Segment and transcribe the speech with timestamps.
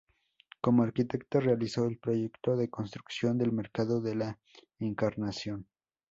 [0.61, 4.39] Como arquitecto, realizó el proyecto de construcción del mercado de la
[4.79, 5.67] Encarnación.